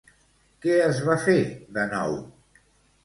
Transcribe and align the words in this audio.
Què 0.65 0.77
es 0.85 1.03
va 1.09 1.19
fer, 1.27 1.37
de 1.77 1.85
nou? 1.93 2.21